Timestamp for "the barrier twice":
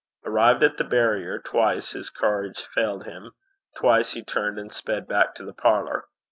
0.77-1.91